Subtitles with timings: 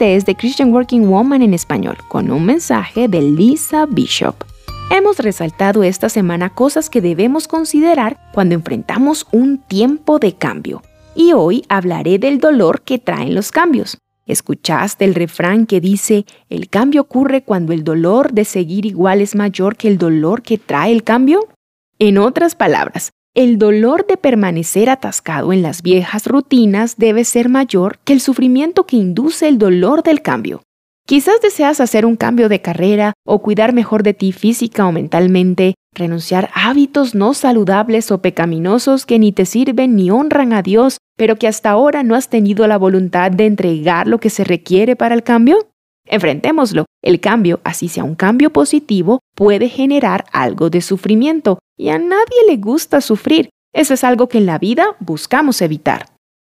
[0.00, 4.36] Este es The Christian Working Woman en español, con un mensaje de Lisa Bishop.
[4.92, 10.82] Hemos resaltado esta semana cosas que debemos considerar cuando enfrentamos un tiempo de cambio.
[11.16, 13.98] Y hoy hablaré del dolor que traen los cambios.
[14.24, 19.34] ¿Escuchaste el refrán que dice, el cambio ocurre cuando el dolor de seguir igual es
[19.34, 21.48] mayor que el dolor que trae el cambio?
[21.98, 28.00] En otras palabras, el dolor de permanecer atascado en las viejas rutinas debe ser mayor
[28.02, 30.64] que el sufrimiento que induce el dolor del cambio.
[31.06, 35.74] Quizás deseas hacer un cambio de carrera o cuidar mejor de ti física o mentalmente,
[35.94, 40.98] renunciar a hábitos no saludables o pecaminosos que ni te sirven ni honran a Dios,
[41.16, 44.96] pero que hasta ahora no has tenido la voluntad de entregar lo que se requiere
[44.96, 45.68] para el cambio.
[46.08, 46.84] Enfrentémoslo.
[47.02, 52.46] El cambio, así sea un cambio positivo, puede generar algo de sufrimiento y a nadie
[52.48, 53.50] le gusta sufrir.
[53.72, 56.06] Eso es algo que en la vida buscamos evitar.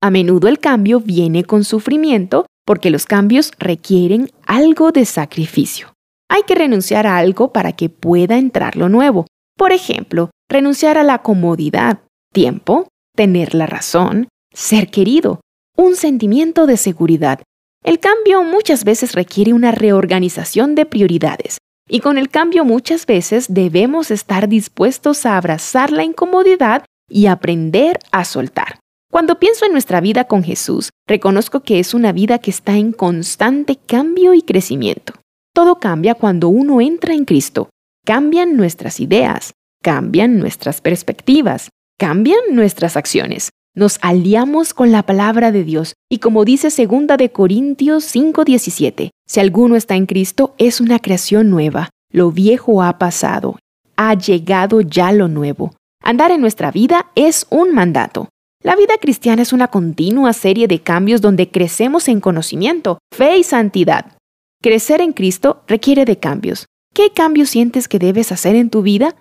[0.00, 5.92] A menudo el cambio viene con sufrimiento porque los cambios requieren algo de sacrificio.
[6.30, 9.26] Hay que renunciar a algo para que pueda entrar lo nuevo.
[9.58, 11.98] Por ejemplo, renunciar a la comodidad,
[12.32, 15.40] tiempo, tener la razón, ser querido,
[15.76, 17.40] un sentimiento de seguridad
[17.82, 23.46] el cambio muchas veces requiere una reorganización de prioridades y con el cambio muchas veces
[23.48, 28.78] debemos estar dispuestos a abrazar la incomodidad y aprender a soltar.
[29.10, 32.92] Cuando pienso en nuestra vida con Jesús, reconozco que es una vida que está en
[32.92, 35.14] constante cambio y crecimiento.
[35.52, 37.70] Todo cambia cuando uno entra en Cristo.
[38.04, 45.64] Cambian nuestras ideas, cambian nuestras perspectivas, cambian nuestras acciones nos aliamos con la palabra de
[45.64, 50.98] Dios y como dice 2 de Corintios 5:17, si alguno está en Cristo es una
[50.98, 53.58] creación nueva, lo viejo ha pasado,
[53.96, 55.74] ha llegado ya lo nuevo.
[56.02, 58.28] Andar en nuestra vida es un mandato.
[58.62, 63.44] La vida cristiana es una continua serie de cambios donde crecemos en conocimiento, fe y
[63.44, 64.12] santidad.
[64.60, 66.66] Crecer en Cristo requiere de cambios.
[66.92, 69.16] ¿Qué cambios sientes que debes hacer en tu vida?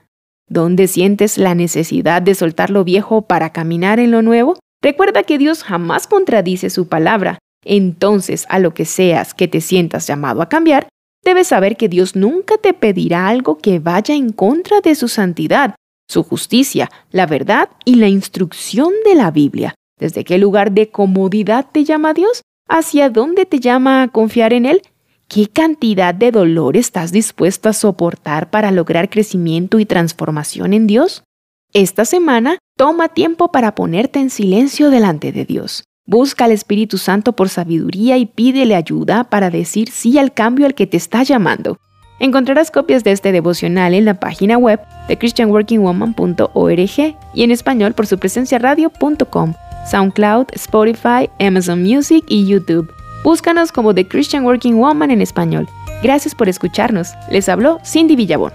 [0.50, 4.58] ¿Dónde sientes la necesidad de soltar lo viejo para caminar en lo nuevo?
[4.82, 7.38] Recuerda que Dios jamás contradice su palabra.
[7.64, 10.88] Entonces, a lo que seas que te sientas llamado a cambiar,
[11.24, 15.76] debes saber que Dios nunca te pedirá algo que vaya en contra de su santidad,
[16.08, 19.76] su justicia, la verdad y la instrucción de la Biblia.
[20.00, 22.42] ¿Desde qué lugar de comodidad te llama Dios?
[22.68, 24.82] ¿Hacia dónde te llama a confiar en Él?
[25.30, 31.24] ¿Qué cantidad de dolor estás dispuesto a soportar para lograr crecimiento y transformación en Dios?
[31.72, 35.84] Esta semana, toma tiempo para ponerte en silencio delante de Dios.
[36.08, 40.74] Busca al Espíritu Santo por sabiduría y pídele ayuda para decir sí al cambio al
[40.74, 41.78] que te está llamando.
[42.20, 48.08] Encontrarás copias de este devocional en la página web de christianworkingwoman.org y en español por
[48.08, 49.54] su presencia radio.com,
[49.92, 52.92] SoundCloud, Spotify, Amazon Music y YouTube.
[53.24, 55.68] Búscanos como The Christian Working Woman en español.
[56.02, 57.14] Gracias por escucharnos.
[57.30, 58.54] Les habló Cindy Villabón.